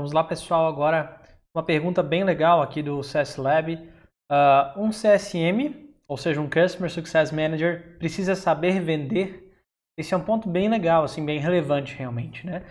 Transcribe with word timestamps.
Vamos 0.00 0.14
lá, 0.14 0.24
pessoal, 0.24 0.66
agora 0.66 1.20
uma 1.54 1.62
pergunta 1.62 2.02
bem 2.02 2.24
legal 2.24 2.62
aqui 2.62 2.82
do 2.82 3.02
CS 3.02 3.36
Lab. 3.36 3.74
Uh, 3.74 4.80
um 4.80 4.88
CSM, 4.88 5.94
ou 6.08 6.16
seja, 6.16 6.40
um 6.40 6.48
Customer 6.48 6.90
Success 6.90 7.30
Manager, 7.30 7.98
precisa 7.98 8.34
saber 8.34 8.80
vender? 8.80 9.52
Esse 9.98 10.14
é 10.14 10.16
um 10.16 10.24
ponto 10.24 10.48
bem 10.48 10.70
legal, 10.70 11.04
assim, 11.04 11.22
bem 11.22 11.38
relevante 11.38 11.94
realmente, 11.94 12.46
né? 12.46 12.64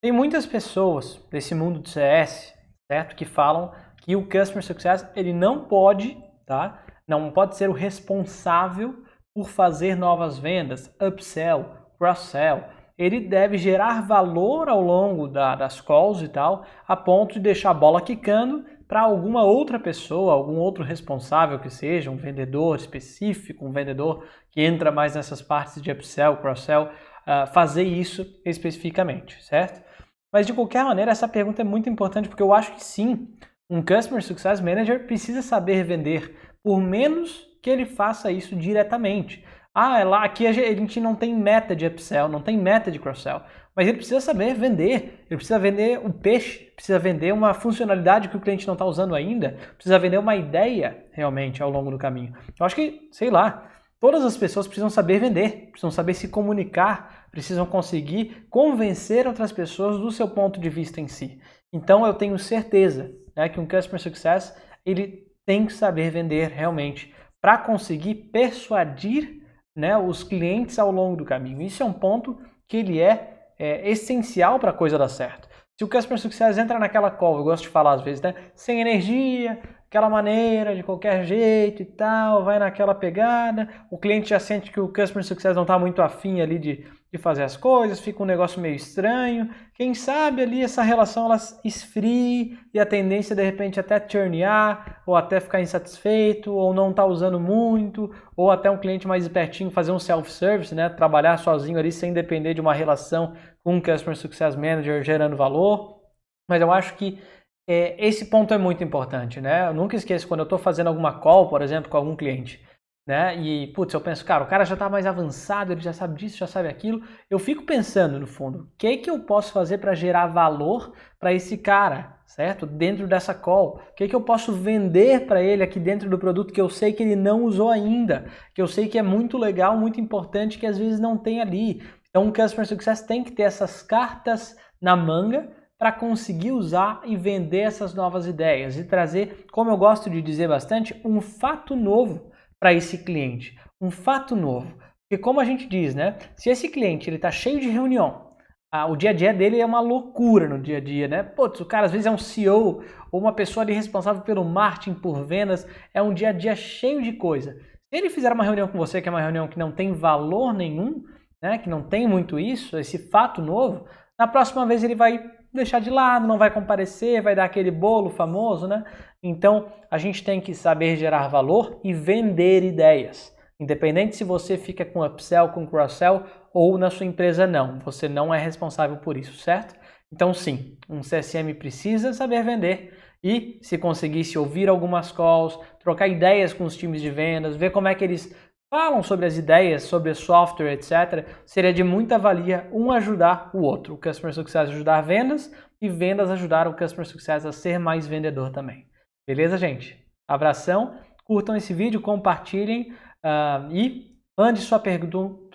Tem 0.00 0.12
muitas 0.12 0.46
pessoas 0.46 1.16
desse 1.28 1.56
mundo 1.56 1.80
do 1.80 1.88
CS, 1.88 2.54
certo, 2.88 3.16
que 3.16 3.24
falam 3.24 3.72
que 4.02 4.14
o 4.14 4.22
Customer 4.22 4.62
Success 4.62 5.04
ele 5.16 5.32
não 5.32 5.64
pode, 5.64 6.16
tá? 6.46 6.84
Não 7.08 7.32
pode 7.32 7.56
ser 7.56 7.68
o 7.68 7.72
responsável 7.72 9.02
por 9.34 9.48
fazer 9.48 9.96
novas 9.96 10.38
vendas, 10.38 10.88
upsell, 11.00 11.66
cross-sell 11.98 12.62
ele 12.98 13.20
deve 13.20 13.58
gerar 13.58 14.06
valor 14.06 14.68
ao 14.68 14.80
longo 14.80 15.28
da, 15.28 15.54
das 15.54 15.80
calls 15.80 16.22
e 16.22 16.28
tal, 16.28 16.64
a 16.86 16.96
ponto 16.96 17.34
de 17.34 17.40
deixar 17.40 17.70
a 17.70 17.74
bola 17.74 18.00
quicando 18.00 18.64
para 18.88 19.00
alguma 19.00 19.42
outra 19.42 19.78
pessoa, 19.78 20.32
algum 20.32 20.56
outro 20.56 20.84
responsável 20.84 21.58
que 21.58 21.68
seja, 21.68 22.10
um 22.10 22.16
vendedor 22.16 22.76
específico, 22.76 23.66
um 23.66 23.72
vendedor 23.72 24.24
que 24.50 24.62
entra 24.62 24.92
mais 24.92 25.14
nessas 25.14 25.42
partes 25.42 25.82
de 25.82 25.90
upsell, 25.90 26.36
cross-sell, 26.36 26.84
uh, 26.84 27.46
fazer 27.52 27.82
isso 27.82 28.24
especificamente, 28.44 29.42
certo? 29.42 29.84
Mas 30.32 30.46
de 30.46 30.52
qualquer 30.52 30.84
maneira, 30.84 31.10
essa 31.10 31.26
pergunta 31.26 31.62
é 31.62 31.64
muito 31.64 31.88
importante 31.88 32.28
porque 32.28 32.42
eu 32.42 32.52
acho 32.52 32.74
que 32.74 32.84
sim, 32.84 33.28
um 33.68 33.82
Customer 33.82 34.22
Success 34.22 34.60
Manager 34.60 35.06
precisa 35.06 35.42
saber 35.42 35.84
vender, 35.84 36.36
por 36.62 36.80
menos 36.80 37.46
que 37.62 37.70
ele 37.70 37.84
faça 37.84 38.30
isso 38.30 38.54
diretamente. 38.54 39.44
Ah, 39.78 40.00
é 40.00 40.04
lá, 40.04 40.24
aqui 40.24 40.46
a 40.46 40.52
gente 40.52 40.98
não 40.98 41.14
tem 41.14 41.36
meta 41.36 41.76
de 41.76 41.86
upsell, 41.86 42.30
não 42.30 42.40
tem 42.40 42.56
meta 42.56 42.90
de 42.90 42.98
cross-sell. 42.98 43.42
Mas 43.74 43.86
ele 43.86 43.98
precisa 43.98 44.22
saber 44.22 44.54
vender. 44.54 45.26
Ele 45.28 45.36
precisa 45.36 45.58
vender 45.58 46.00
o 46.02 46.10
peixe, 46.10 46.72
precisa 46.74 46.98
vender 46.98 47.30
uma 47.30 47.52
funcionalidade 47.52 48.30
que 48.30 48.38
o 48.38 48.40
cliente 48.40 48.66
não 48.66 48.72
está 48.72 48.86
usando 48.86 49.14
ainda, 49.14 49.58
precisa 49.74 49.98
vender 49.98 50.16
uma 50.16 50.34
ideia 50.34 51.04
realmente 51.12 51.62
ao 51.62 51.68
longo 51.70 51.90
do 51.90 51.98
caminho. 51.98 52.32
Eu 52.58 52.64
acho 52.64 52.74
que, 52.74 53.06
sei 53.12 53.28
lá, 53.28 53.70
todas 54.00 54.24
as 54.24 54.34
pessoas 54.34 54.66
precisam 54.66 54.88
saber 54.88 55.18
vender, 55.18 55.68
precisam 55.72 55.90
saber 55.90 56.14
se 56.14 56.28
comunicar, 56.28 57.26
precisam 57.30 57.66
conseguir 57.66 58.46
convencer 58.48 59.26
outras 59.26 59.52
pessoas 59.52 59.98
do 59.98 60.10
seu 60.10 60.26
ponto 60.26 60.58
de 60.58 60.70
vista 60.70 61.02
em 61.02 61.06
si. 61.06 61.38
Então 61.70 62.06
eu 62.06 62.14
tenho 62.14 62.38
certeza 62.38 63.12
né, 63.36 63.46
que 63.50 63.60
um 63.60 63.68
Customer 63.68 64.00
Success 64.00 64.56
ele 64.86 65.26
tem 65.44 65.66
que 65.66 65.74
saber 65.74 66.10
vender 66.10 66.48
realmente 66.48 67.14
para 67.42 67.58
conseguir 67.58 68.14
persuadir 68.32 69.35
né, 69.76 69.96
os 69.96 70.24
clientes 70.24 70.78
ao 70.78 70.90
longo 70.90 71.16
do 71.16 71.24
caminho. 71.24 71.60
Isso 71.60 71.82
é 71.82 71.86
um 71.86 71.92
ponto 71.92 72.40
que 72.66 72.78
ele 72.78 72.98
é, 72.98 73.50
é 73.58 73.88
essencial 73.90 74.58
para 74.58 74.70
a 74.70 74.74
coisa 74.74 74.96
dar 74.96 75.08
certo. 75.08 75.46
Se 75.76 75.84
o 75.84 75.88
Customer 75.88 76.18
Success 76.18 76.56
entra 76.56 76.78
naquela 76.78 77.10
call, 77.10 77.36
eu 77.36 77.44
gosto 77.44 77.64
de 77.64 77.68
falar 77.68 77.92
às 77.92 78.00
vezes, 78.00 78.22
né, 78.22 78.34
sem 78.54 78.80
energia, 78.80 79.60
aquela 79.88 80.08
maneira, 80.10 80.74
de 80.74 80.82
qualquer 80.82 81.24
jeito 81.24 81.82
e 81.82 81.84
tal, 81.84 82.44
vai 82.44 82.58
naquela 82.58 82.94
pegada, 82.94 83.68
o 83.90 83.98
cliente 83.98 84.30
já 84.30 84.38
sente 84.38 84.70
que 84.70 84.80
o 84.80 84.92
Customer 84.92 85.24
Success 85.24 85.54
não 85.54 85.62
está 85.62 85.78
muito 85.78 86.02
afim 86.02 86.40
ali 86.40 86.58
de 86.58 86.84
de 87.16 87.22
fazer 87.22 87.42
as 87.44 87.56
coisas, 87.56 88.00
fica 88.00 88.22
um 88.22 88.26
negócio 88.26 88.60
meio 88.60 88.74
estranho. 88.74 89.48
Quem 89.74 89.94
sabe 89.94 90.42
ali 90.42 90.62
essa 90.62 90.82
relação 90.82 91.26
ela 91.26 91.36
esfrie 91.64 92.58
e 92.72 92.78
a 92.78 92.86
tendência 92.86 93.34
de 93.34 93.42
repente 93.42 93.80
até 93.80 93.98
turnear, 93.98 95.02
ou 95.06 95.16
até 95.16 95.40
ficar 95.40 95.60
insatisfeito, 95.60 96.52
ou 96.52 96.74
não 96.74 96.92
tá 96.92 97.04
usando 97.04 97.40
muito, 97.40 98.12
ou 98.36 98.50
até 98.50 98.70
um 98.70 98.78
cliente 98.78 99.06
mais 99.06 99.24
espertinho 99.24 99.70
fazer 99.70 99.92
um 99.92 99.98
self-service, 99.98 100.74
né? 100.74 100.88
trabalhar 100.88 101.38
sozinho 101.38 101.78
ali 101.78 101.92
sem 101.92 102.12
depender 102.12 102.54
de 102.54 102.60
uma 102.60 102.74
relação 102.74 103.34
com 103.64 103.76
um 103.76 103.80
Customer 103.80 104.16
Success 104.16 104.54
Manager 104.54 105.02
gerando 105.02 105.36
valor. 105.36 106.00
Mas 106.48 106.60
eu 106.60 106.70
acho 106.70 106.94
que 106.94 107.18
esse 107.66 108.26
ponto 108.26 108.54
é 108.54 108.58
muito 108.58 108.84
importante, 108.84 109.40
né? 109.40 109.68
Eu 109.68 109.74
nunca 109.74 109.96
esqueço 109.96 110.28
quando 110.28 110.40
eu 110.40 110.44
estou 110.44 110.58
fazendo 110.58 110.86
alguma 110.88 111.20
call, 111.20 111.48
por 111.48 111.62
exemplo, 111.62 111.90
com 111.90 111.96
algum 111.96 112.16
cliente 112.16 112.64
né? 113.06 113.36
E, 113.40 113.68
putz, 113.68 113.94
eu 113.94 114.00
penso, 114.00 114.24
cara, 114.24 114.42
o 114.42 114.48
cara 114.48 114.64
já 114.64 114.74
está 114.74 114.88
mais 114.88 115.06
avançado, 115.06 115.72
ele 115.72 115.80
já 115.80 115.92
sabe 115.92 116.16
disso, 116.18 116.38
já 116.38 116.46
sabe 116.46 116.68
aquilo. 116.68 117.00
Eu 117.30 117.38
fico 117.38 117.62
pensando, 117.62 118.18
no 118.18 118.26
fundo, 118.26 118.64
o 118.64 118.68
que, 118.76 118.96
que 118.96 119.08
eu 119.08 119.20
posso 119.20 119.52
fazer 119.52 119.78
para 119.78 119.94
gerar 119.94 120.26
valor 120.26 120.92
para 121.20 121.32
esse 121.32 121.56
cara, 121.56 122.18
certo? 122.26 122.66
Dentro 122.66 123.06
dessa 123.06 123.32
call. 123.32 123.80
O 123.92 123.94
que, 123.94 124.08
que 124.08 124.16
eu 124.16 124.22
posso 124.22 124.52
vender 124.52 125.24
para 125.26 125.40
ele 125.40 125.62
aqui 125.62 125.78
dentro 125.78 126.10
do 126.10 126.18
produto 126.18 126.52
que 126.52 126.60
eu 126.60 126.68
sei 126.68 126.92
que 126.92 127.02
ele 127.04 127.14
não 127.14 127.44
usou 127.44 127.70
ainda, 127.70 128.26
que 128.52 128.60
eu 128.60 128.66
sei 128.66 128.88
que 128.88 128.98
é 128.98 129.02
muito 129.02 129.38
legal, 129.38 129.78
muito 129.78 130.00
importante, 130.00 130.58
que 130.58 130.66
às 130.66 130.76
vezes 130.76 130.98
não 130.98 131.16
tem 131.16 131.40
ali. 131.40 131.82
Então, 132.10 132.24
um 132.24 132.32
Customer 132.32 132.66
Success 132.66 133.02
tem 133.02 133.22
que 133.22 133.30
ter 133.30 133.42
essas 133.42 133.82
cartas 133.82 134.56
na 134.82 134.96
manga 134.96 135.48
para 135.78 135.92
conseguir 135.92 136.52
usar 136.52 137.02
e 137.04 137.16
vender 137.16 137.60
essas 137.60 137.94
novas 137.94 138.26
ideias 138.26 138.78
e 138.78 138.84
trazer, 138.84 139.46
como 139.52 139.70
eu 139.70 139.76
gosto 139.76 140.08
de 140.08 140.22
dizer 140.22 140.48
bastante, 140.48 140.98
um 141.04 141.20
fato 141.20 141.76
novo 141.76 142.30
para 142.58 142.72
esse 142.72 143.04
cliente, 143.04 143.58
um 143.80 143.90
fato 143.90 144.34
novo. 144.34 144.74
Porque 145.08 145.22
como 145.22 145.38
a 145.38 145.44
gente 145.44 145.66
diz, 145.66 145.94
né? 145.94 146.16
Se 146.34 146.50
esse 146.50 146.68
cliente 146.68 147.08
ele 147.08 147.16
está 147.16 147.30
cheio 147.30 147.60
de 147.60 147.68
reunião, 147.68 148.26
ah, 148.72 148.86
o 148.86 148.96
dia 148.96 149.10
a 149.10 149.12
dia 149.12 149.32
dele 149.32 149.60
é 149.60 149.66
uma 149.66 149.80
loucura 149.80 150.48
no 150.48 150.58
dia 150.58 150.78
a 150.78 150.80
dia, 150.80 151.06
né? 151.06 151.22
Putz, 151.22 151.60
o 151.60 151.66
cara 151.66 151.86
às 151.86 151.92
vezes 151.92 152.06
é 152.06 152.10
um 152.10 152.18
CEO 152.18 152.82
ou 153.12 153.20
uma 153.20 153.32
pessoa 153.32 153.62
ali 153.62 153.72
responsável 153.72 154.22
pelo 154.22 154.44
marketing, 154.44 154.94
por 154.94 155.24
vendas, 155.24 155.66
é 155.94 156.02
um 156.02 156.12
dia 156.12 156.30
a 156.30 156.32
dia 156.32 156.56
cheio 156.56 157.02
de 157.02 157.12
coisa. 157.12 157.52
Se 157.52 157.96
ele 157.96 158.10
fizer 158.10 158.32
uma 158.32 158.42
reunião 158.42 158.66
com 158.66 158.76
você, 158.76 159.00
que 159.00 159.08
é 159.08 159.12
uma 159.12 159.20
reunião 159.20 159.46
que 159.46 159.58
não 159.58 159.70
tem 159.70 159.92
valor 159.92 160.52
nenhum, 160.52 161.04
né? 161.40 161.58
Que 161.58 161.68
não 161.68 161.82
tem 161.82 162.08
muito 162.08 162.38
isso, 162.38 162.76
esse 162.76 162.98
fato 163.10 163.40
novo, 163.40 163.86
na 164.18 164.26
próxima 164.26 164.66
vez 164.66 164.82
ele 164.82 164.94
vai 164.94 165.22
deixar 165.56 165.80
de 165.80 165.90
lado, 165.90 166.26
não 166.26 166.38
vai 166.38 166.50
comparecer, 166.50 167.22
vai 167.22 167.34
dar 167.34 167.44
aquele 167.44 167.70
bolo 167.70 168.10
famoso, 168.10 168.68
né? 168.68 168.84
Então, 169.22 169.72
a 169.90 169.98
gente 169.98 170.22
tem 170.22 170.40
que 170.40 170.54
saber 170.54 170.96
gerar 170.96 171.28
valor 171.28 171.80
e 171.82 171.92
vender 171.92 172.62
ideias. 172.62 173.34
Independente 173.58 174.16
se 174.16 174.24
você 174.24 174.56
fica 174.58 174.84
com 174.84 175.04
upsell, 175.04 175.48
com 175.48 175.66
cross-sell 175.66 176.24
ou 176.52 176.76
na 176.76 176.90
sua 176.90 177.06
empresa 177.06 177.46
não, 177.46 177.78
você 177.80 178.08
não 178.08 178.32
é 178.32 178.38
responsável 178.38 178.98
por 178.98 179.16
isso, 179.16 179.32
certo? 179.38 179.74
Então, 180.12 180.32
sim, 180.32 180.76
um 180.88 181.00
CSM 181.00 181.54
precisa 181.58 182.12
saber 182.12 182.44
vender 182.44 182.96
e, 183.24 183.58
se 183.62 183.76
conseguisse 183.76 184.38
ouvir 184.38 184.68
algumas 184.68 185.10
calls, 185.10 185.58
trocar 185.80 186.06
ideias 186.06 186.52
com 186.52 186.64
os 186.64 186.76
times 186.76 187.00
de 187.00 187.10
vendas, 187.10 187.56
ver 187.56 187.70
como 187.70 187.88
é 187.88 187.94
que 187.94 188.04
eles 188.04 188.34
falam 188.70 189.02
sobre 189.02 189.26
as 189.26 189.36
ideias, 189.36 189.84
sobre 189.84 190.12
software, 190.14 190.72
etc., 190.72 191.26
seria 191.44 191.72
de 191.72 191.84
muita 191.84 192.18
valia 192.18 192.68
um 192.72 192.90
ajudar 192.90 193.50
o 193.54 193.62
outro. 193.62 193.94
O 193.94 193.98
Customer 193.98 194.34
Success 194.34 194.70
ajudar 194.70 195.00
vendas 195.02 195.52
e 195.80 195.88
vendas 195.88 196.30
ajudar 196.30 196.66
o 196.66 196.74
Customer 196.74 197.06
Success 197.06 197.46
a 197.46 197.52
ser 197.52 197.78
mais 197.78 198.06
vendedor 198.06 198.50
também. 198.50 198.86
Beleza, 199.26 199.56
gente? 199.56 200.04
Abração, 200.28 200.98
curtam 201.24 201.56
esse 201.56 201.72
vídeo, 201.72 202.00
compartilhem 202.00 202.92
uh, 203.24 203.72
e 203.72 204.16
mande 204.38 204.60
sua, 204.60 204.82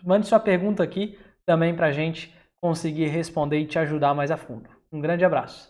mande 0.04 0.28
sua 0.28 0.40
pergunta 0.40 0.84
aqui 0.84 1.18
também 1.46 1.76
para 1.76 1.88
a 1.88 1.92
gente 1.92 2.34
conseguir 2.62 3.08
responder 3.08 3.60
e 3.60 3.68
te 3.68 3.78
ajudar 3.80 4.14
mais 4.14 4.32
a 4.32 4.38
fundo. 4.38 4.70
Um 4.92 5.02
grande 5.02 5.26
abraço. 5.26 5.70